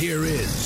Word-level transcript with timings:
Here 0.00 0.24
is 0.24 0.59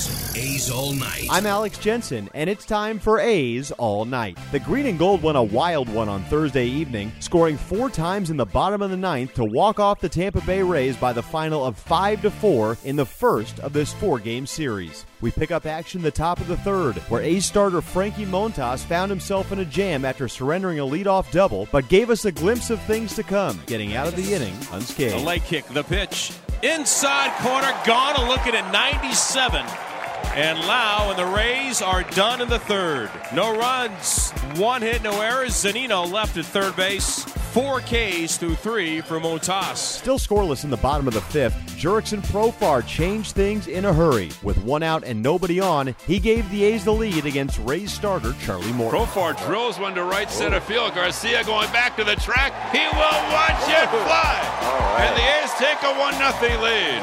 A's 0.55 0.71
All 0.71 0.93
Night. 0.93 1.27
I'm 1.29 1.45
Alex 1.45 1.77
Jensen, 1.77 2.29
and 2.33 2.49
it's 2.49 2.65
time 2.65 2.97
for 2.97 3.19
A's 3.19 3.71
All 3.71 4.05
Night. 4.05 4.37
The 4.53 4.59
Green 4.61 4.85
and 4.85 4.97
Gold 4.97 5.21
won 5.21 5.35
a 5.35 5.43
wild 5.43 5.89
one 5.89 6.07
on 6.07 6.23
Thursday 6.23 6.65
evening, 6.65 7.11
scoring 7.19 7.57
four 7.57 7.89
times 7.89 8.29
in 8.29 8.37
the 8.37 8.45
bottom 8.45 8.81
of 8.81 8.89
the 8.89 8.95
ninth 8.95 9.33
to 9.33 9.43
walk 9.43 9.81
off 9.81 9.99
the 9.99 10.07
Tampa 10.07 10.39
Bay 10.39 10.63
Rays 10.63 10.95
by 10.95 11.11
the 11.11 11.21
final 11.21 11.65
of 11.65 11.77
5 11.77 12.21
to 12.21 12.31
4 12.31 12.77
in 12.85 12.95
the 12.95 13.05
first 13.05 13.59
of 13.59 13.73
this 13.73 13.91
four 13.95 14.17
game 14.17 14.47
series. 14.47 15.05
We 15.19 15.29
pick 15.29 15.51
up 15.51 15.65
action 15.65 16.01
the 16.01 16.09
top 16.09 16.39
of 16.39 16.47
the 16.47 16.55
third, 16.55 16.95
where 17.09 17.21
A's 17.21 17.45
starter 17.45 17.81
Frankie 17.81 18.25
Montas 18.25 18.85
found 18.85 19.11
himself 19.11 19.51
in 19.51 19.59
a 19.59 19.65
jam 19.65 20.05
after 20.05 20.29
surrendering 20.29 20.79
a 20.79 20.83
leadoff 20.83 21.29
double, 21.31 21.67
but 21.73 21.89
gave 21.89 22.09
us 22.09 22.23
a 22.23 22.31
glimpse 22.31 22.69
of 22.69 22.81
things 22.83 23.13
to 23.15 23.23
come, 23.23 23.59
getting 23.65 23.95
out 23.95 24.07
of 24.07 24.15
the 24.15 24.33
inning 24.33 24.55
unscathed. 24.71 25.15
The 25.15 25.19
leg 25.19 25.43
kick, 25.43 25.65
the 25.65 25.83
pitch. 25.83 26.31
Inside 26.63 27.37
corner, 27.43 27.73
gone. 27.85 28.15
A 28.15 28.29
look 28.29 28.47
at 28.47 28.71
97. 28.71 29.84
And 30.33 30.59
Lowe 30.59 31.09
and 31.11 31.17
the 31.17 31.25
Rays 31.25 31.81
are 31.81 32.03
done 32.03 32.41
in 32.41 32.49
the 32.49 32.59
third. 32.59 33.09
No 33.33 33.55
runs, 33.55 34.31
one 34.55 34.81
hit, 34.81 35.01
no 35.03 35.21
errors. 35.21 35.51
Zunino 35.53 36.11
left 36.11 36.35
at 36.37 36.45
third 36.45 36.75
base. 36.75 37.25
Four 37.55 37.79
Ks 37.79 38.35
through 38.35 38.55
three 38.55 38.99
for 38.99 39.17
Montas. 39.17 39.77
Still 39.77 40.19
scoreless 40.19 40.65
in 40.65 40.69
the 40.69 40.75
bottom 40.75 41.07
of 41.07 41.13
the 41.13 41.21
fifth, 41.21 41.55
Jurickson 41.79 42.19
Profar 42.27 42.85
changed 42.85 43.31
things 43.31 43.67
in 43.67 43.85
a 43.85 43.93
hurry. 43.93 44.29
With 44.43 44.57
one 44.65 44.83
out 44.83 45.05
and 45.05 45.23
nobody 45.23 45.61
on, 45.61 45.95
he 46.05 46.19
gave 46.19 46.51
the 46.51 46.65
A's 46.65 46.83
the 46.83 46.91
lead 46.91 47.25
against 47.25 47.57
Rays 47.59 47.93
starter 47.93 48.33
Charlie 48.41 48.73
Morton. 48.73 48.99
Profar 48.99 49.41
drills 49.47 49.79
one 49.79 49.95
to 49.95 50.03
right 50.03 50.29
center 50.29 50.59
field. 50.59 50.95
Garcia 50.95 51.45
going 51.45 51.71
back 51.71 51.95
to 51.95 52.03
the 52.03 52.17
track. 52.17 52.51
He 52.75 52.83
will 52.91 53.19
watch 53.31 53.63
it 53.71 53.87
fly. 54.03 54.35
And 54.99 55.15
the 55.15 55.23
A's 55.39 55.53
take 55.55 55.81
a 55.81 55.97
1 55.97 56.11
0 56.11 56.61
lead. 56.61 57.01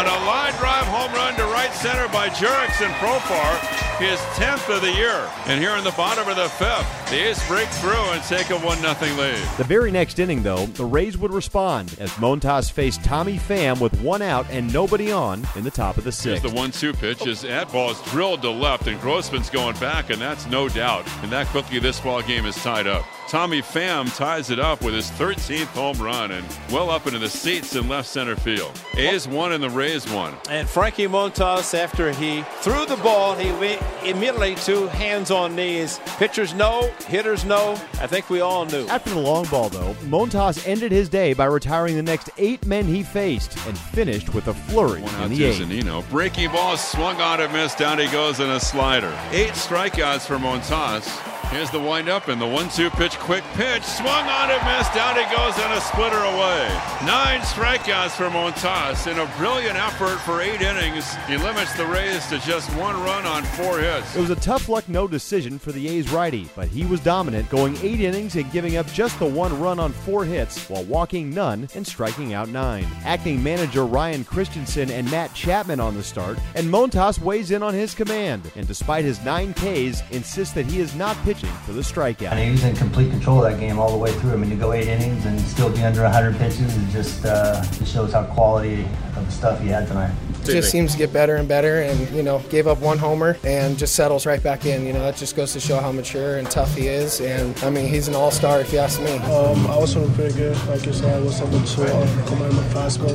On 0.00 0.06
a 0.06 0.18
line 0.24 0.54
drive 0.56 0.86
home 0.86 1.12
run 1.12 1.36
to 1.36 1.44
right 1.52 1.74
center 1.74 2.08
by 2.08 2.30
Jurickson 2.30 2.88
Profar, 3.04 3.89
his 4.00 4.18
10th 4.36 4.74
of 4.74 4.82
the 4.82 4.92
year. 4.92 5.30
And 5.46 5.60
here 5.60 5.76
in 5.76 5.84
the 5.84 5.90
bottom 5.92 6.28
of 6.28 6.36
the 6.36 6.48
fifth, 6.48 7.10
the 7.10 7.28
A's 7.28 7.46
break 7.46 7.68
through 7.68 7.92
and 8.10 8.22
take 8.24 8.50
a 8.50 8.58
1 8.58 8.78
0 8.78 9.16
lead. 9.16 9.38
The 9.58 9.64
very 9.64 9.90
next 9.90 10.18
inning, 10.18 10.42
though, 10.42 10.66
the 10.66 10.84
Rays 10.84 11.16
would 11.18 11.32
respond 11.32 11.94
as 12.00 12.10
Montas 12.12 12.70
faced 12.70 13.04
Tommy 13.04 13.38
Pham 13.38 13.80
with 13.80 14.00
one 14.00 14.22
out 14.22 14.46
and 14.50 14.72
nobody 14.72 15.12
on 15.12 15.46
in 15.56 15.64
the 15.64 15.70
top 15.70 15.96
of 15.98 16.04
the 16.04 16.08
Here's 16.10 16.16
sixth. 16.16 16.42
the 16.42 16.54
one-two 16.54 16.92
pitch. 16.94 17.24
His 17.24 17.44
at 17.44 17.70
ball 17.72 17.90
is 17.90 18.00
drilled 18.10 18.42
to 18.42 18.50
left, 18.50 18.86
and 18.86 19.00
Grossman's 19.00 19.50
going 19.50 19.76
back, 19.78 20.10
and 20.10 20.20
that's 20.20 20.46
no 20.46 20.68
doubt. 20.68 21.06
And 21.22 21.30
that 21.32 21.46
quickly, 21.48 21.78
this 21.78 22.00
ball 22.00 22.22
game 22.22 22.46
is 22.46 22.56
tied 22.56 22.86
up. 22.86 23.04
Tommy 23.30 23.62
Pham 23.62 24.12
ties 24.16 24.50
it 24.50 24.58
up 24.58 24.82
with 24.82 24.92
his 24.92 25.08
13th 25.12 25.66
home 25.66 25.96
run 25.98 26.32
and 26.32 26.44
well 26.72 26.90
up 26.90 27.06
into 27.06 27.20
the 27.20 27.28
seats 27.28 27.76
in 27.76 27.88
left 27.88 28.08
center 28.08 28.34
field. 28.34 28.72
A's 28.96 29.28
one 29.28 29.52
and 29.52 29.62
the 29.62 29.70
Rays 29.70 30.04
one. 30.10 30.34
And 30.48 30.68
Frankie 30.68 31.06
Montas, 31.06 31.72
after 31.78 32.10
he 32.10 32.42
threw 32.60 32.84
the 32.86 32.96
ball, 32.96 33.36
he 33.36 33.52
went 33.52 33.80
immediately 34.04 34.56
to 34.56 34.88
hands 34.88 35.30
on 35.30 35.54
knees. 35.54 36.00
Pitchers 36.18 36.54
know, 36.54 36.92
hitters 37.06 37.44
know. 37.44 37.74
I 38.00 38.08
think 38.08 38.30
we 38.30 38.40
all 38.40 38.64
knew. 38.64 38.84
After 38.88 39.10
the 39.10 39.20
long 39.20 39.44
ball, 39.44 39.68
though, 39.68 39.94
Montas 40.06 40.66
ended 40.66 40.90
his 40.90 41.08
day 41.08 41.32
by 41.32 41.44
retiring 41.44 41.94
the 41.94 42.02
next 42.02 42.30
eight 42.36 42.66
men 42.66 42.84
he 42.84 43.04
faced 43.04 43.56
and 43.68 43.78
finished 43.78 44.34
with 44.34 44.48
a 44.48 44.54
flurry 44.54 45.02
One 45.02 45.14
in 45.14 45.20
out 45.20 45.30
the 45.30 45.36
to 45.36 45.44
eighth. 45.44 45.60
Zunino. 45.60 46.10
Breaking 46.10 46.50
ball 46.50 46.76
swung 46.76 47.20
on 47.20 47.40
and 47.40 47.52
missed. 47.52 47.78
Down 47.78 48.00
he 48.00 48.08
goes 48.08 48.40
in 48.40 48.50
a 48.50 48.58
slider. 48.58 49.16
Eight 49.30 49.52
strikeouts 49.52 50.26
for 50.26 50.36
Montas. 50.36 51.29
Here's 51.50 51.68
the 51.68 51.80
windup 51.80 52.28
and 52.28 52.40
the 52.40 52.46
one-two 52.46 52.90
pitch, 52.90 53.18
quick 53.18 53.42
pitch, 53.54 53.82
swung 53.82 54.24
on 54.28 54.52
and 54.52 54.64
missed. 54.64 54.94
Down 54.94 55.16
he 55.16 55.24
goes 55.34 55.58
and 55.58 55.72
a 55.72 55.80
splitter 55.80 56.16
away. 56.16 56.68
Nine 57.04 57.40
strikeouts 57.40 58.12
for 58.12 58.30
Montas 58.30 59.10
in 59.10 59.18
a 59.18 59.26
brilliant 59.36 59.76
effort 59.76 60.18
for 60.18 60.40
eight 60.40 60.60
innings. 60.60 61.12
He 61.26 61.36
limits 61.36 61.74
the 61.74 61.86
Rays 61.86 62.24
to 62.28 62.38
just 62.38 62.70
one 62.76 62.94
run 63.02 63.26
on 63.26 63.42
four 63.42 63.80
hits. 63.80 64.14
It 64.14 64.20
was 64.20 64.30
a 64.30 64.36
tough 64.36 64.68
luck 64.68 64.88
no 64.88 65.08
decision 65.08 65.58
for 65.58 65.72
the 65.72 65.88
A's 65.88 66.12
righty, 66.12 66.48
but 66.54 66.68
he 66.68 66.86
was 66.86 67.00
dominant, 67.00 67.50
going 67.50 67.76
eight 67.78 67.98
innings 67.98 68.36
and 68.36 68.50
giving 68.52 68.76
up 68.76 68.86
just 68.92 69.18
the 69.18 69.26
one 69.26 69.58
run 69.60 69.80
on 69.80 69.90
four 69.90 70.24
hits 70.24 70.70
while 70.70 70.84
walking 70.84 71.30
none 71.30 71.68
and 71.74 71.84
striking 71.84 72.32
out 72.32 72.48
nine. 72.48 72.86
Acting 73.04 73.42
manager 73.42 73.86
Ryan 73.86 74.22
Christenson 74.22 74.88
and 74.92 75.10
Matt 75.10 75.34
Chapman 75.34 75.80
on 75.80 75.96
the 75.96 76.02
start, 76.04 76.38
and 76.54 76.68
Montas 76.68 77.18
weighs 77.18 77.50
in 77.50 77.64
on 77.64 77.74
his 77.74 77.92
command, 77.92 78.48
and 78.54 78.68
despite 78.68 79.04
his 79.04 79.24
nine 79.24 79.52
Ks, 79.52 80.08
insists 80.12 80.54
that 80.54 80.66
he 80.66 80.78
is 80.78 80.94
not 80.94 81.16
pitching 81.24 81.39
for 81.48 81.72
the 81.72 81.80
strikeout. 81.80 82.30
And 82.30 82.38
he 82.38 82.50
was 82.50 82.64
in 82.64 82.74
complete 82.76 83.10
control 83.10 83.44
of 83.44 83.50
that 83.50 83.58
game 83.60 83.78
all 83.78 83.90
the 83.90 83.98
way 83.98 84.12
through. 84.12 84.32
I 84.32 84.36
mean, 84.36 84.50
to 84.50 84.56
go 84.56 84.72
eight 84.72 84.88
innings 84.88 85.24
and 85.26 85.40
still 85.40 85.70
be 85.70 85.82
under 85.82 86.02
100 86.02 86.36
pitches, 86.38 86.76
it 86.76 86.88
just 86.90 87.24
uh, 87.24 87.64
it 87.80 87.86
shows 87.86 88.12
how 88.12 88.24
quality 88.24 88.82
of 89.16 89.26
the 89.26 89.32
stuff 89.32 89.60
he 89.60 89.68
had 89.68 89.86
tonight. 89.88 90.12
It 90.42 90.52
just 90.52 90.70
seems 90.70 90.92
to 90.92 90.98
get 90.98 91.12
better 91.12 91.36
and 91.36 91.46
better 91.46 91.82
and 91.82 92.10
you 92.10 92.22
know 92.22 92.38
gave 92.48 92.66
up 92.66 92.78
one 92.80 92.96
homer 92.98 93.36
and 93.44 93.76
just 93.78 93.94
settles 93.94 94.24
right 94.24 94.42
back 94.42 94.64
in 94.64 94.86
you 94.86 94.92
know 94.94 95.00
that 95.00 95.14
just 95.16 95.36
goes 95.36 95.52
to 95.52 95.60
show 95.60 95.78
how 95.78 95.92
mature 95.92 96.38
and 96.38 96.50
tough 96.50 96.74
he 96.74 96.88
is 96.88 97.20
and 97.20 97.56
i 97.62 97.68
mean 97.68 97.86
he's 97.86 98.08
an 98.08 98.14
all-star 98.14 98.58
if 98.60 98.72
you 98.72 98.78
ask 98.78 99.00
me 99.02 99.12
Um, 99.18 99.66
I 99.66 99.76
was 99.76 99.92
feeling 99.92 100.12
pretty 100.14 100.34
good. 100.34 100.56
Like 100.66 100.84
you 100.86 100.94
said, 100.94 101.14
I 101.14 101.20
was 101.20 101.40
able 101.42 101.60
to 101.60 101.96
um, 101.96 102.26
command 102.26 102.54
my 102.56 102.62
fastball 102.74 103.14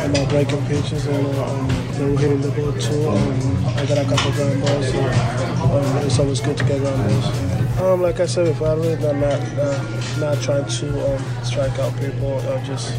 and 0.00 0.12
my 0.12 0.24
breaking 0.26 0.66
pitches, 0.66 1.06
and 1.06 1.26
uh, 1.26 1.44
um, 1.44 1.68
they 1.92 2.10
were 2.10 2.18
hitting 2.18 2.40
the 2.42 2.50
ball 2.50 2.72
too. 2.72 3.08
Um, 3.08 3.66
I 3.78 3.86
got 3.86 3.98
a 3.98 4.04
couple 4.04 4.32
ground 4.32 4.60
balls, 4.60 4.90
so 4.90 5.00
um, 5.62 6.04
it's 6.04 6.18
always 6.18 6.40
good 6.40 6.58
to 6.58 6.64
get 6.64 6.80
ground 6.80 7.08
balls. 7.08 7.55
Um, 7.78 8.00
like 8.00 8.20
I 8.20 8.26
said 8.26 8.46
before, 8.46 8.68
I 8.68 8.74
really 8.74 8.96
not 9.02 9.16
not, 9.16 9.40
uh, 9.58 10.18
not 10.18 10.42
trying 10.42 10.64
to 10.64 11.14
um, 11.14 11.44
strike 11.44 11.78
out 11.78 11.94
people. 12.00 12.38
I'm 12.48 12.64
just 12.64 12.96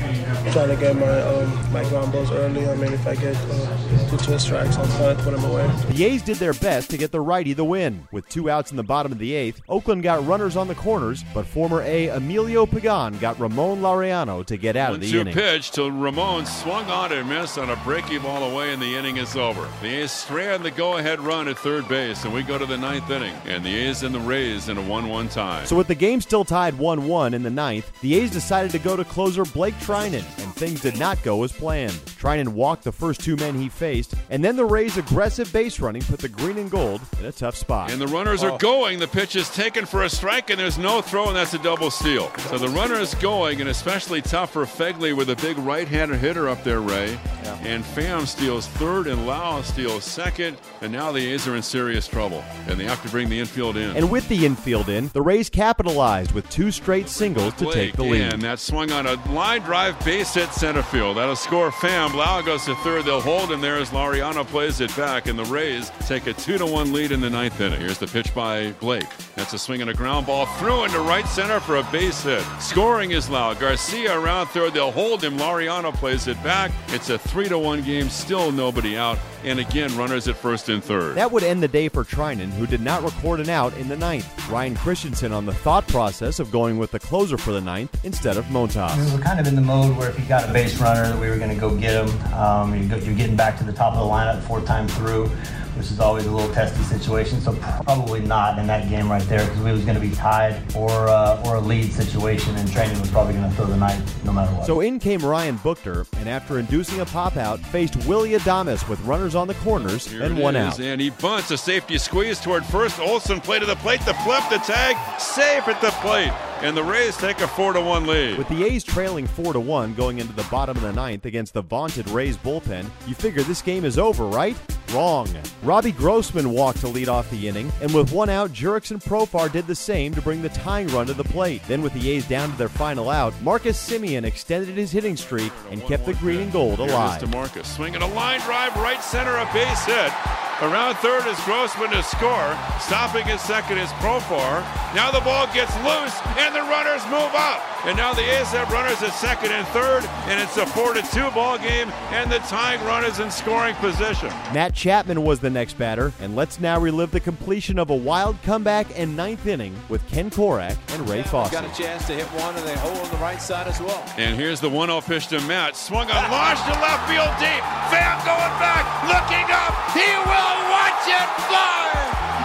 trying 0.54 0.70
to 0.70 0.76
get 0.80 0.96
my 0.96 1.20
um, 1.22 1.74
my 1.74 1.84
ground 1.90 2.12
balls 2.12 2.32
early. 2.32 2.68
I 2.68 2.76
mean, 2.76 2.94
if 2.94 3.08
I 3.08 3.16
get 3.16 3.36
uh, 3.36 4.10
two 4.10 4.18
twin 4.18 4.38
strikes, 4.38 4.78
I'm 4.78 4.88
trying 4.98 5.18
to 5.18 5.24
put 5.24 5.32
them 5.32 5.44
away. 5.46 5.68
The 5.90 6.06
A's 6.06 6.22
did 6.22 6.38
their 6.38 6.54
best 6.54 6.92
to 6.92 6.98
get 6.98 7.12
the 7.12 7.20
righty 7.22 7.54
the 7.54 7.64
win. 7.66 8.08
With 8.12 8.30
two 8.30 8.52
outs 8.52 8.70
in 8.70 8.78
the 8.78 8.84
bottom 8.84 9.12
of 9.12 9.18
the 9.18 9.34
eighth, 9.34 9.62
Oakland 9.68 10.04
got 10.04 10.26
runners 10.28 10.56
on 10.56 10.68
the 10.68 10.76
corners, 10.76 11.24
but 11.34 11.48
former 11.48 11.82
A 11.82 12.10
Emilio 12.10 12.68
Pagan 12.68 13.18
got 13.18 13.40
Ramon 13.40 13.82
Laureano 13.82 14.46
to 14.46 14.58
get 14.58 14.76
out 14.76 14.94
of 14.94 15.00
the 15.02 15.08
One-two 15.08 15.22
inning. 15.22 15.34
pitch 15.34 15.72
till 15.72 15.90
Ramon 15.90 16.46
swung 16.46 16.86
on 16.86 17.12
and 17.12 17.28
missed 17.28 17.58
on 17.58 17.72
a 17.72 17.76
breaking 17.78 18.22
ball 18.22 18.44
away, 18.52 18.74
and 18.74 18.82
the 18.82 18.96
inning 18.96 19.18
is 19.18 19.36
over. 19.36 19.68
The 19.82 20.04
A's 20.04 20.12
strand 20.12 20.64
the 20.64 20.70
go-ahead 20.72 21.20
run 21.20 21.48
at 21.48 21.58
third 21.58 21.88
base, 21.88 22.26
and 22.26 22.34
we 22.34 22.44
go 22.44 22.60
to 22.60 22.66
the 22.68 22.78
ninth 22.78 23.10
inning. 23.10 23.34
And 23.48 23.66
the 23.66 23.76
A's 23.76 24.04
and 24.04 24.14
the 24.14 24.20
Rays 24.20 24.67
in 24.70 24.78
a 24.78 24.82
1-1 24.82 25.32
tie. 25.32 25.64
So 25.66 25.76
with 25.76 25.88
the 25.88 25.96
game 25.96 26.22
still 26.22 26.46
tied 26.46 26.74
1-1 26.76 27.34
in 27.34 27.44
the 27.44 27.50
ninth, 27.50 27.92
the 28.02 28.16
A's 28.16 28.32
decided 28.32 28.72
to 28.72 28.80
go 28.80 28.96
to 28.96 29.04
closer 29.04 29.44
Blake 29.44 29.76
Treinen, 29.76 30.24
and 30.44 30.54
things 30.56 30.82
did 30.82 30.98
not 31.00 31.22
go 31.24 31.44
as 31.44 31.52
planned. 31.52 31.94
Treinen 32.20 32.50
walked 32.50 32.84
the 32.84 32.92
first 32.92 33.22
two 33.22 33.36
men 33.38 33.56
he 33.56 33.70
faced, 33.70 34.14
and 34.30 34.44
then 34.44 34.56
the 34.56 34.66
Rays' 34.66 34.98
aggressive 34.98 35.52
base 35.54 35.80
running 35.80 36.02
put 36.04 36.20
the 36.20 36.30
green 36.30 36.58
and 36.58 36.70
gold 36.72 37.02
in 37.20 37.26
a 37.26 37.32
tough 37.32 37.56
spot. 37.56 37.92
And 37.92 38.02
the 38.02 38.08
runners 38.08 38.44
Oh. 38.44 38.54
are 38.54 38.58
going. 38.58 39.00
The 39.00 39.08
pitch 39.08 39.36
is 39.36 39.50
taken 39.50 39.86
for 39.86 40.04
a 40.04 40.10
strike, 40.10 40.50
and 40.50 40.60
there's 40.60 40.78
no 40.78 41.02
throw, 41.02 41.28
and 41.28 41.36
that's 41.36 41.54
a 41.54 41.60
double 41.60 41.92
steal. 41.92 42.32
So 42.50 42.58
the 42.58 42.70
runner 42.70 42.96
is 43.00 43.14
going, 43.16 43.62
and 43.62 43.70
especially 43.70 44.22
tough 44.22 44.52
for 44.54 44.66
Phegley 44.66 45.16
with 45.16 45.30
a 45.30 45.36
big 45.36 45.58
right-handed 45.60 46.20
hitter 46.20 46.50
up 46.50 46.64
there, 46.64 46.82
Ray. 46.82 47.18
And 47.64 47.84
Pham 47.84 48.28
steals 48.28 48.68
third, 48.68 49.08
and 49.08 49.26
Lowe 49.26 49.62
steals 49.64 50.04
second, 50.04 50.58
and 50.82 50.92
now 50.92 51.12
the 51.12 51.26
A's 51.34 51.48
are 51.48 51.56
in 51.56 51.62
serious 51.62 52.08
trouble, 52.08 52.44
and 52.68 52.80
they 52.80 52.84
have 52.86 53.02
to 53.04 53.10
bring 53.10 53.30
the 53.30 53.40
infield 53.40 53.78
in. 53.78 53.96
And 53.96 54.10
with 54.12 54.28
the 54.28 54.46
infield 54.46 54.57
in, 54.66 55.10
the 55.14 55.22
Rays 55.22 55.50
capitalized 55.50 56.32
with 56.32 56.50
two 56.50 56.72
straight 56.72 57.08
singles 57.08 57.54
to 57.56 57.72
take 57.72 57.96
the 57.96 58.04
lead. 58.04 58.34
And 58.34 58.42
that 58.42 58.60
swung 58.60 58.92
on 58.92 59.08
a 59.08 59.14
line 59.32 59.62
drive 59.62 60.00
base 60.04 60.34
hit 60.34 60.52
center 60.54 60.84
field. 60.84 61.18
That'll 61.18 61.36
score 61.36 61.72
Pham. 61.72 62.12
Blau 62.12 62.42
goes 62.42 62.66
to 62.66 62.76
third. 62.76 63.06
They'll 63.06 63.22
hold 63.22 63.52
him 63.52 63.62
there 63.62 63.78
as 63.78 63.92
Laureano 63.92 64.46
plays 64.46 64.82
it 64.82 64.96
back, 64.96 65.28
and 65.28 65.38
the 65.38 65.46
Rays 65.46 65.92
take 66.08 66.28
a 66.28 66.34
2 66.34 66.58
to 66.58 66.66
1 66.66 66.94
lead 66.94 67.12
in 67.12 67.22
the 67.22 67.30
ninth 67.30 67.60
inning. 67.62 67.80
Here's 67.80 67.98
the 67.98 68.08
pitch 68.08 68.34
by 68.34 68.72
Blake. 68.74 69.06
That's 69.48 69.62
a 69.62 69.66
swing 69.66 69.80
and 69.80 69.90
a 69.90 69.94
ground 69.94 70.28
ball 70.28 70.46
through 70.46 70.84
into 70.84 71.00
right 71.00 71.26
center 71.26 71.62
for 71.62 71.78
a 71.78 71.84
base 71.84 72.22
hit. 72.22 72.44
Scoring 72.60 73.12
is 73.12 73.30
Lowe. 73.30 73.56
Garcia 73.56 74.20
around 74.20 74.48
third. 74.48 74.74
They'll 74.74 74.92
hold 74.92 75.24
him. 75.24 75.38
Laureano 75.38 75.94
plays 75.94 76.28
it 76.28 76.36
back. 76.44 76.70
It's 76.90 77.10
a 77.10 77.18
3 77.18 77.48
to 77.48 77.58
1 77.58 77.82
game. 77.84 78.10
Still 78.10 78.52
nobody 78.52 78.98
out. 78.98 79.18
And 79.46 79.62
again, 79.62 79.96
runners 79.96 80.28
at 80.28 80.36
first 80.36 80.68
and 80.68 80.84
third. 80.84 81.16
That 81.16 81.32
would 81.32 81.44
end 81.44 81.64
the 81.64 81.70
day 81.70 81.88
for 81.88 82.04
Treinen, 82.04 82.50
who 82.50 82.68
did 82.68 82.82
not 82.82 83.04
record 83.04 83.40
an 83.40 83.48
out 83.48 83.74
in 83.78 83.88
the 83.88 83.96
ninth. 83.96 84.28
Ryan 84.50 84.76
Christenson 84.76 85.32
on 85.32 85.46
the 85.46 85.54
thought 85.54 85.88
process 85.88 86.42
of 86.42 86.52
going 86.52 86.78
with 86.78 86.92
the 86.92 87.00
closer 87.00 87.38
for 87.38 87.54
the 87.54 87.62
ninth 87.62 88.04
instead 88.04 88.36
of 88.36 88.44
Montas. 88.48 88.98
We 88.98 89.18
were 89.18 89.24
kind 89.24 89.40
of 89.40 89.48
in 89.48 89.56
the 89.56 89.62
mode 89.62 89.96
where 89.96 90.10
if 90.10 90.20
you 90.20 90.26
got 90.26 90.50
a 90.50 90.52
base 90.52 90.78
runner, 90.82 91.18
we 91.22 91.30
were 91.30 91.38
going 91.38 91.52
to 91.52 91.56
go 91.56 91.74
get 91.74 92.06
him. 92.06 92.34
Um, 92.34 92.76
you're, 92.76 93.00
you're 93.00 93.16
getting 93.16 93.38
back 93.38 93.58
to 93.60 93.64
the 93.64 93.72
top 93.72 93.94
of 93.94 94.00
the 94.00 94.14
lineup 94.14 94.42
fourth 94.42 94.66
time 94.66 94.90
through 94.90 95.32
which 95.78 95.92
is 95.92 96.00
always 96.00 96.26
a 96.26 96.32
little 96.32 96.54
testy 96.54 96.84
situation. 96.84 97.40
So 97.42 97.54
probably 97.84 98.22
not 98.22 98.60
in 98.60 98.68
that 98.68 98.90
game 98.90 99.10
right 99.10 99.24
there 99.24 99.46
because 99.46 99.62
we 99.62 99.72
was 99.72 99.84
going 99.84 99.96
to 99.96 100.02
be 100.02 100.12
tied 100.12 100.62
or 100.76 100.90
uh, 100.90 101.44
or 101.46 101.56
a 101.56 101.62
lead 101.62 101.92
situation, 101.94 102.56
and 102.56 102.68
Treinen 102.70 103.00
was 103.00 103.10
probably 103.12 103.34
going 103.34 103.50
to 103.50 103.56
throw 103.56 103.66
the 103.66 103.78
night 103.78 104.02
no 104.26 104.34
matter 104.34 104.54
what. 104.54 104.66
So 104.66 104.82
in 104.82 105.00
came 105.00 105.24
Ryan 105.24 105.58
Buchter, 105.60 106.08
and 106.20 106.28
after 106.28 106.60
inducing 106.60 107.00
a 107.00 107.06
pop 107.06 107.38
out, 107.38 107.60
faced 107.60 107.96
Willy 108.08 108.32
Adames 108.32 108.88
with 108.90 109.00
runners 109.02 109.36
on 109.36 109.48
the 109.48 109.54
corners 109.56 110.08
Here 110.08 110.24
and 110.24 110.38
it 110.38 110.42
one 110.42 110.56
is, 110.56 110.74
out. 110.74 110.80
And 110.80 111.00
he 111.00 111.10
bunts 111.10 111.52
a 111.52 111.58
safety 111.58 111.98
squeeze 111.98 112.40
toward 112.40 112.66
first. 112.66 113.00
Olson 113.00 113.40
play 113.40 113.60
to 113.60 113.66
the 113.66 113.76
plate, 113.78 114.02
the 114.02 114.14
flip, 114.16 114.44
the 114.50 114.58
tag, 114.60 114.96
safe 115.20 115.68
at 115.68 115.80
the 115.82 115.92
plate. 116.02 116.32
And 116.62 116.76
the 116.76 116.84
Rays 116.84 117.16
take 117.18 117.40
a 117.42 117.48
4 117.48 117.74
to 117.74 117.82
1 117.82 118.08
lead. 118.08 118.38
With 118.38 118.50
the 118.50 118.64
A's 118.64 118.84
trailing 118.84 119.28
4 119.28 119.54
to 119.54 119.60
1 119.60 119.94
going 119.94 120.18
into 120.18 120.34
the 120.34 120.46
bottom 120.50 120.76
of 120.76 120.82
the 120.82 120.92
ninth 120.92 121.26
against 121.26 121.54
the 121.54 121.62
vaunted 121.62 122.10
Rays 122.10 122.36
bullpen, 122.36 122.90
you 123.06 123.14
figure 123.14 123.44
this 123.44 123.62
game 123.62 123.86
is 123.86 124.00
over, 124.00 124.26
right? 124.26 124.58
Wrong. 124.94 125.28
Robbie 125.64 125.92
Grossman 125.92 126.52
walked 126.52 126.80
to 126.80 126.88
lead 126.88 127.10
off 127.10 127.30
the 127.30 127.48
inning, 127.48 127.72
and 127.82 127.94
with 127.94 128.12
one 128.12 128.30
out, 128.30 128.52
Jurickson 128.54 129.04
Profar 129.04 129.52
did 129.52 129.68
the 129.68 129.76
same 129.76 130.14
to 130.14 130.22
bring 130.22 130.42
the 130.42 130.50
tying 130.50 130.88
run 130.90 131.08
to 131.08 131.14
the 131.14 131.24
plate. 131.26 131.62
Then, 131.68 131.82
with 131.82 131.94
the 131.94 132.10
A's 132.12 132.28
down 132.28 132.52
to 132.52 132.58
their 132.58 132.70
final 132.70 133.10
out, 133.10 133.34
Marcus 133.42 133.78
Semien 133.78 134.24
extended 134.24 134.76
his 134.78 134.92
hitting 134.92 135.18
streak 135.18 135.52
and 135.72 135.84
kept 135.84 136.06
the 136.06 136.14
green 136.16 136.40
and 136.42 136.52
gold 136.52 136.78
Here 136.80 136.86
it 136.88 136.90
is 136.90 136.94
alive. 136.96 137.20
to 137.20 137.28
Marcus. 137.28 137.76
Swinging 137.76 138.02
a 138.02 138.08
line 138.08 138.40
drive, 138.42 138.76
right 138.78 139.04
center, 139.04 139.36
a 139.36 139.46
base 139.54 139.86
hit. 139.86 140.12
Around 140.60 140.96
third 140.96 141.28
is 141.28 141.40
Grossman 141.42 141.92
to 141.92 142.02
score. 142.02 142.58
Stopping 142.80 143.28
at 143.30 143.40
second 143.40 143.78
is 143.78 143.90
Profar. 144.02 144.64
Now 144.96 145.12
the 145.12 145.22
ball 145.22 145.46
gets 145.54 145.70
loose, 145.86 146.16
and 146.40 146.56
the 146.56 146.62
runners 146.62 147.04
move 147.12 147.30
up. 147.36 147.62
And 147.86 147.96
now 147.96 148.14
the 148.14 148.22
A's 148.22 148.52
have 148.52 148.72
runners 148.72 149.02
at 149.04 149.14
second 149.14 149.52
and 149.52 149.66
third, 149.68 150.04
and 150.26 150.42
it's 150.42 150.58
a 150.58 150.66
4 150.66 150.94
to 150.96 151.02
2 151.02 151.32
ball 151.32 151.58
game, 151.58 151.90
and 152.12 152.32
the 152.32 152.40
tying 152.40 152.84
run 152.84 153.06
is 153.06 153.20
in 153.20 153.32
scoring 153.32 153.76
position. 153.76 154.30
Matt 154.54 154.74
Chapman 154.74 155.24
was 155.24 155.40
the 155.40 155.50
next 155.50 155.78
batter, 155.78 156.12
and 156.20 156.36
let's 156.36 156.60
now 156.60 156.80
relive 156.80 157.12
the 157.12 157.20
completion 157.20 157.80
of 157.80 157.90
a 157.90 157.96
wild 157.96 158.42
comeback 158.42 158.88
and 159.00 159.16
ninth 159.16 159.46
inning 159.46 159.76
with 159.90 160.06
Ken 160.10 160.30
Korach 160.30 160.76
and 160.94 161.08
Ray 161.08 161.24
Fosse. 161.24 161.52
Got 161.52 161.66
a 161.66 161.82
chance 161.82 162.08
to 162.08 162.14
hit 162.14 162.26
one, 162.42 162.56
and 162.56 162.68
they 162.68 162.76
hold 162.76 162.98
on 162.98 163.10
the 163.12 163.18
right 163.18 163.42
side 163.42 163.68
as 163.68 163.80
well. 163.80 164.04
And 164.18 164.36
here's 164.36 164.60
the 164.60 164.70
1 164.70 164.90
0 164.90 165.02
pitch 165.02 165.28
to 165.28 165.40
Matt. 165.42 165.78
Swung 165.78 166.10
on, 166.12 166.32
launched 166.32 166.66
to 166.66 166.74
left 166.82 167.08
field 167.08 167.32
deep. 167.40 167.64
Pham 167.94 168.18
going 168.26 168.56
back, 168.60 168.84
looking 169.08 169.48
up. 169.54 169.74
He 169.94 170.10
will 170.28 170.58
watch 170.74 171.08
it 171.08 171.30
fly. 171.48 171.88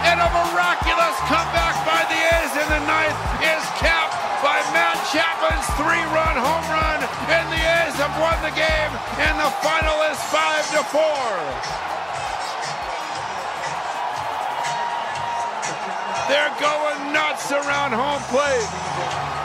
And 0.03 0.19
a 0.19 0.52
Chapman's 5.73 5.81
three 5.81 6.03
run 6.13 6.37
home 6.37 6.65
run. 6.71 7.03
And 7.29 7.51
the 7.51 7.57
A's 7.57 7.95
have 7.97 8.13
won 8.19 8.37
the 8.41 8.53
game. 8.55 8.91
And 9.19 9.39
the 9.39 9.49
final 9.61 10.01
is 10.11 10.19
5 10.29 10.71
to 10.71 10.83
4. 10.83 11.01
They're 16.29 16.55
going 16.59 17.13
nuts 17.13 17.51
around 17.51 17.93
home 17.93 18.21
plate. 18.29 19.42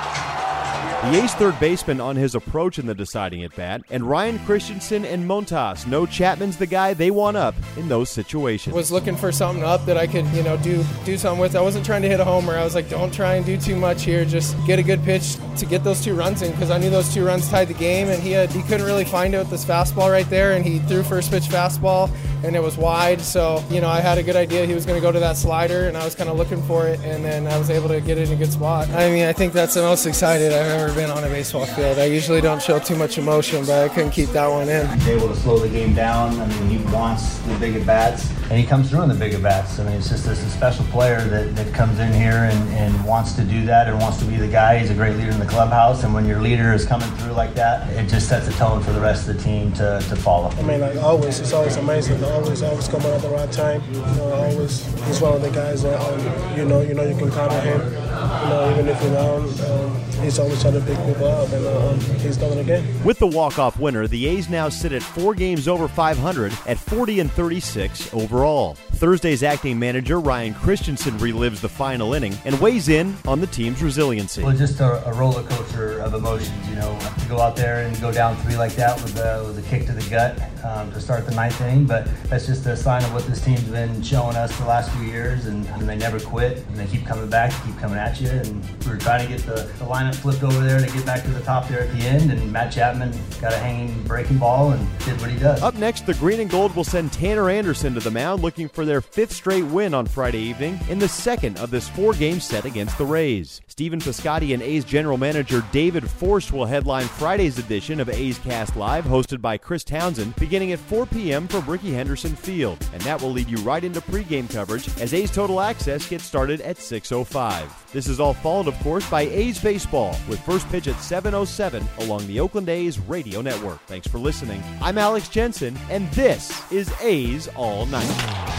The 1.00 1.22
ace 1.22 1.32
third 1.34 1.58
baseman 1.60 2.00
on 2.00 2.16
his 2.16 2.34
approach 2.34 2.76
in 2.80 2.86
the 2.86 2.94
deciding 2.94 3.44
at 3.44 3.54
bat, 3.54 3.82
and 3.88 4.02
Ryan 4.02 4.36
Christenson 4.40 5.04
and 5.04 5.24
Montas 5.30 5.86
know 5.86 6.06
Chapman's 6.06 6.56
the 6.56 6.66
guy 6.66 6.92
they 6.92 7.12
want 7.12 7.36
up 7.36 7.54
in 7.76 7.88
those 7.88 8.10
situations. 8.10 8.74
was 8.74 8.90
looking 8.90 9.14
for 9.16 9.30
something 9.30 9.62
up 9.62 9.86
that 9.86 9.96
I 9.96 10.08
could, 10.08 10.26
you 10.28 10.42
know, 10.42 10.56
do 10.56 10.84
do 11.04 11.16
something 11.16 11.40
with. 11.40 11.54
I 11.54 11.60
wasn't 11.60 11.86
trying 11.86 12.02
to 12.02 12.08
hit 12.08 12.18
a 12.18 12.24
homer. 12.24 12.58
I 12.58 12.64
was 12.64 12.74
like, 12.74 12.90
don't 12.90 13.14
try 13.14 13.36
and 13.36 13.46
do 13.46 13.56
too 13.56 13.76
much 13.76 14.02
here. 14.02 14.24
Just 14.24 14.56
get 14.66 14.80
a 14.80 14.82
good 14.82 15.02
pitch 15.04 15.36
to 15.58 15.66
get 15.66 15.84
those 15.84 16.02
two 16.04 16.14
runs 16.14 16.42
in 16.42 16.50
because 16.50 16.70
I 16.70 16.78
knew 16.78 16.90
those 16.90 17.14
two 17.14 17.24
runs 17.24 17.48
tied 17.48 17.68
the 17.68 17.74
game. 17.74 18.08
And 18.08 18.20
he 18.20 18.32
had 18.32 18.50
he 18.50 18.62
couldn't 18.62 18.84
really 18.84 19.04
find 19.04 19.32
it 19.34 19.38
with 19.38 19.50
this 19.50 19.64
fastball 19.64 20.10
right 20.10 20.28
there, 20.28 20.54
and 20.54 20.66
he 20.66 20.80
threw 20.80 21.04
first 21.04 21.30
pitch 21.30 21.44
fastball, 21.44 22.10
and 22.42 22.56
it 22.56 22.62
was 22.62 22.76
wide. 22.76 23.20
So 23.20 23.64
you 23.70 23.80
know, 23.80 23.88
I 23.88 24.00
had 24.00 24.18
a 24.18 24.22
good 24.24 24.36
idea 24.36 24.66
he 24.66 24.74
was 24.74 24.84
going 24.84 25.00
to 25.00 25.06
go 25.06 25.12
to 25.12 25.20
that 25.20 25.36
slider, 25.36 25.86
and 25.86 25.96
I 25.96 26.04
was 26.04 26.16
kind 26.16 26.28
of 26.28 26.36
looking 26.36 26.60
for 26.64 26.88
it, 26.88 26.98
and 27.04 27.24
then 27.24 27.46
I 27.46 27.56
was 27.56 27.70
able 27.70 27.88
to 27.88 28.00
get 28.00 28.18
it 28.18 28.28
in 28.28 28.34
a 28.34 28.36
good 28.36 28.52
spot. 28.52 28.88
I 28.90 29.10
mean, 29.10 29.26
I 29.26 29.32
think 29.32 29.52
that's 29.52 29.74
the 29.74 29.82
most 29.82 30.04
excited 30.04 30.52
I've 30.52 30.87
ever 30.88 31.00
been 31.00 31.10
on 31.10 31.24
a 31.24 31.28
baseball 31.28 31.66
field. 31.66 31.98
I 31.98 32.06
usually 32.06 32.40
don't 32.40 32.62
show 32.62 32.78
too 32.78 32.96
much 32.96 33.18
emotion, 33.18 33.64
but 33.66 33.84
I 33.84 33.88
couldn't 33.94 34.12
keep 34.12 34.30
that 34.30 34.46
one 34.46 34.68
in. 34.68 34.86
Able 35.02 35.28
to 35.28 35.36
slow 35.36 35.58
the 35.58 35.68
game 35.68 35.94
down. 35.94 36.38
I 36.40 36.46
mean, 36.46 36.78
he 36.78 36.92
wants 36.92 37.38
the 37.40 37.54
big 37.58 37.76
at 37.76 37.86
bats, 37.86 38.28
and 38.50 38.58
he 38.58 38.64
comes 38.64 38.88
through 38.88 39.02
in 39.02 39.08
the 39.08 39.14
big 39.14 39.34
at 39.34 39.42
bats. 39.42 39.78
I 39.78 39.84
mean, 39.84 39.94
it's 39.94 40.08
just 40.08 40.24
this 40.24 40.40
special 40.52 40.84
player 40.86 41.20
that, 41.28 41.54
that 41.54 41.74
comes 41.74 41.98
in 41.98 42.12
here 42.12 42.48
and, 42.50 42.68
and 42.70 43.04
wants 43.04 43.32
to 43.34 43.44
do 43.44 43.66
that 43.66 43.88
and 43.88 43.98
wants 44.00 44.18
to 44.18 44.24
be 44.24 44.36
the 44.36 44.48
guy. 44.48 44.78
He's 44.78 44.90
a 44.90 44.94
great 44.94 45.16
leader 45.16 45.30
in 45.30 45.38
the 45.38 45.46
clubhouse, 45.46 46.02
and 46.04 46.14
when 46.14 46.24
your 46.24 46.40
leader 46.40 46.72
is 46.72 46.86
coming 46.86 47.08
through 47.16 47.32
like 47.32 47.54
that, 47.54 47.88
it 47.92 48.08
just 48.08 48.28
sets 48.28 48.48
a 48.48 48.52
tone 48.52 48.82
for 48.82 48.92
the 48.92 49.00
rest 49.00 49.28
of 49.28 49.36
the 49.36 49.42
team 49.42 49.72
to, 49.74 50.02
to 50.08 50.16
follow. 50.16 50.48
I 50.50 50.62
mean, 50.62 50.80
like 50.80 50.96
always, 50.96 51.40
it's 51.40 51.52
always 51.52 51.76
amazing. 51.76 52.24
Always, 52.24 52.62
always 52.62 52.88
coming 52.88 53.08
at 53.08 53.20
the 53.20 53.28
right 53.28 53.52
time. 53.52 53.82
You 53.92 54.00
know, 54.00 54.32
always, 54.32 54.84
he's 55.06 55.20
one 55.20 55.34
of 55.34 55.42
the 55.42 55.50
guys 55.50 55.82
that 55.82 56.00
um, 56.00 56.56
you 56.58 56.64
know, 56.64 56.80
you 56.80 56.94
know, 56.94 57.06
you 57.06 57.16
can 57.16 57.30
count 57.30 57.52
on 57.52 57.62
him. 57.62 57.80
You 57.80 58.48
know, 58.48 58.70
even 58.72 58.88
if 58.88 59.02
you're 59.02 59.12
down, 59.12 59.42
um, 59.70 60.00
he's 60.22 60.38
always 60.38 60.60
trying 60.60 60.74
to 60.74 60.80
pick 60.80 60.96
people 61.06 61.26
up, 61.26 61.52
and 61.52 61.66
um, 61.66 62.00
he's 62.18 62.36
done 62.36 62.56
it 62.56 62.60
again. 62.60 63.04
With 63.04 63.18
the 63.18 63.26
walk-off 63.26 63.78
winner, 63.78 64.06
the 64.06 64.26
A's 64.26 64.48
now 64.48 64.68
sit 64.68 64.92
at 64.92 65.02
four 65.02 65.34
games 65.34 65.68
over 65.68 65.86
500 65.86 66.52
at 66.66 66.78
40 66.78 67.20
and 67.20 67.30
36 67.30 68.12
overall. 68.38 68.74
Thursday's 68.74 69.42
acting 69.42 69.78
manager 69.78 70.20
Ryan 70.20 70.54
Christenson 70.54 71.18
relives 71.18 71.60
the 71.60 71.68
final 71.68 72.14
inning 72.14 72.36
and 72.44 72.58
weighs 72.60 72.88
in 72.88 73.16
on 73.26 73.40
the 73.40 73.48
team's 73.48 73.82
resiliency. 73.82 74.44
Well, 74.44 74.56
just 74.56 74.78
a, 74.78 75.04
a 75.08 75.12
roller 75.12 75.42
coaster 75.42 75.98
of 75.98 76.14
emotions, 76.14 76.68
you 76.68 76.76
know, 76.76 76.96
to 77.18 77.28
go 77.28 77.40
out 77.40 77.56
there 77.56 77.84
and 77.84 78.00
go 78.00 78.12
down 78.12 78.36
three 78.36 78.56
like 78.56 78.74
that 78.76 79.02
with 79.02 79.16
a, 79.18 79.42
with 79.44 79.58
a 79.58 79.68
kick 79.68 79.86
to 79.86 79.92
the 79.92 80.08
gut 80.08 80.38
um, 80.64 80.92
to 80.92 81.00
start 81.00 81.26
the 81.26 81.34
ninth 81.34 81.60
inning. 81.60 81.84
But 81.86 82.08
that's 82.24 82.46
just 82.46 82.66
a 82.66 82.76
sign 82.76 83.02
of 83.04 83.12
what 83.12 83.26
this 83.26 83.40
team's 83.44 83.62
been 83.62 84.02
showing 84.02 84.36
us 84.36 84.56
the 84.58 84.66
last 84.66 84.90
few 84.92 85.04
years, 85.04 85.46
and, 85.46 85.66
and 85.68 85.88
they 85.88 85.96
never 85.96 86.20
quit, 86.20 86.58
and 86.68 86.76
they 86.76 86.86
keep 86.86 87.06
coming 87.06 87.28
back, 87.28 87.52
keep 87.64 87.76
coming 87.78 87.98
at 87.98 88.20
you. 88.20 88.28
And 88.28 88.64
we 88.84 88.90
were 88.90 88.96
trying 88.96 89.26
to 89.26 89.32
get 89.32 89.44
the, 89.46 89.62
the 89.78 89.84
lineup 89.84 90.14
flipped 90.14 90.42
over 90.42 90.60
there 90.64 90.80
to 90.80 90.86
get 90.92 91.04
back 91.06 91.22
to 91.22 91.30
the 91.30 91.40
top 91.40 91.68
there 91.68 91.80
at 91.80 91.92
the 91.96 92.04
end, 92.04 92.30
and 92.30 92.52
Matt 92.52 92.72
Chapman 92.72 93.12
got 93.40 93.52
a 93.52 93.58
hanging 93.58 94.02
breaking 94.04 94.38
ball 94.38 94.72
and 94.72 94.98
did 95.00 95.20
what 95.20 95.30
he 95.30 95.38
does. 95.38 95.62
Up 95.62 95.74
next, 95.74 96.06
the 96.06 96.14
Green 96.14 96.40
and 96.40 96.50
Gold 96.50 96.74
will 96.74 96.84
send 96.84 97.12
Tanner 97.12 97.50
Anderson 97.50 97.94
to 97.94 98.00
the 98.00 98.10
mound 98.10 98.42
looking 98.42 98.68
for 98.68 98.84
their 98.84 99.00
fifth 99.00 99.32
straight 99.32 99.64
win 99.64 99.94
on 99.94 100.06
Friday 100.06 100.40
evening 100.40 100.78
in 100.88 100.98
the 100.98 101.08
second 101.08 101.58
of 101.58 101.70
this 101.70 101.88
four 101.88 102.12
game 102.14 102.40
set 102.40 102.64
against 102.64 102.98
the 102.98 103.06
Rays. 103.06 103.60
Stephen 103.66 104.00
Piscotty 104.00 104.54
and 104.54 104.62
A's 104.62 104.84
general 104.84 105.18
manager 105.18 105.64
David 105.70 106.08
Forst 106.08 106.52
will 106.52 106.66
headline 106.66 107.06
Friday's 107.06 107.58
edition 107.58 108.00
of 108.00 108.08
A's 108.08 108.38
Cast 108.38 108.76
Live, 108.76 109.04
hosted 109.04 109.40
by 109.40 109.56
Chris 109.56 109.84
Townsend, 109.84 110.36
beginning 110.48 110.72
at 110.72 110.78
4 110.78 111.04
p.m. 111.04 111.46
from 111.46 111.66
Rickey 111.66 111.92
Henderson 111.92 112.34
Field. 112.34 112.78
And 112.94 113.02
that 113.02 113.20
will 113.20 113.32
lead 113.32 113.50
you 113.50 113.58
right 113.58 113.84
into 113.84 114.00
pregame 114.00 114.48
coverage 114.48 114.88
as 114.98 115.12
A's 115.12 115.30
Total 115.30 115.60
Access 115.60 116.08
gets 116.08 116.24
started 116.24 116.62
at 116.62 116.78
6.05. 116.78 117.68
This 117.92 118.08
is 118.08 118.18
all 118.18 118.32
followed, 118.32 118.66
of 118.66 118.74
course, 118.78 119.08
by 119.10 119.22
A's 119.22 119.62
Baseball 119.62 120.16
with 120.26 120.40
first 120.46 120.66
pitch 120.70 120.88
at 120.88 120.94
7.07 120.94 121.84
along 122.06 122.26
the 122.26 122.40
Oakland 122.40 122.70
A's 122.70 122.98
radio 122.98 123.42
network. 123.42 123.78
Thanks 123.82 124.06
for 124.06 124.16
listening. 124.16 124.62
I'm 124.80 124.96
Alex 124.96 125.28
Jensen, 125.28 125.76
and 125.90 126.10
this 126.12 126.72
is 126.72 126.90
A's 127.02 127.48
All 127.48 127.84
Night. 127.84 128.08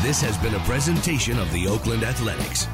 This 0.03 0.21
has 0.21 0.37
been 0.37 0.53
a 0.53 0.63
presentation 0.65 1.39
of 1.39 1.51
the 1.51 1.67
Oakland 1.67 2.03
Athletics. 2.03 2.67